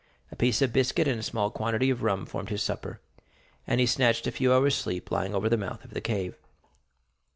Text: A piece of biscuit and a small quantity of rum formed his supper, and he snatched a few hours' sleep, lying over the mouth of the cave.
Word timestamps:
A 0.31 0.35
piece 0.35 0.63
of 0.63 0.73
biscuit 0.73 1.07
and 1.07 1.19
a 1.19 1.21
small 1.21 1.51
quantity 1.51 1.91
of 1.91 2.01
rum 2.01 2.25
formed 2.25 2.49
his 2.49 2.63
supper, 2.63 2.99
and 3.67 3.79
he 3.79 3.85
snatched 3.85 4.25
a 4.25 4.31
few 4.31 4.51
hours' 4.51 4.73
sleep, 4.73 5.11
lying 5.11 5.35
over 5.35 5.47
the 5.47 5.57
mouth 5.57 5.85
of 5.85 5.93
the 5.93 6.01
cave. 6.01 6.33